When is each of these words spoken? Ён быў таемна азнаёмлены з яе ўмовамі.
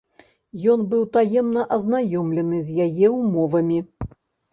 Ён 0.75 0.85
быў 0.93 1.03
таемна 1.17 1.65
азнаёмлены 1.75 2.63
з 2.71 2.79
яе 2.87 3.07
ўмовамі. 3.19 3.79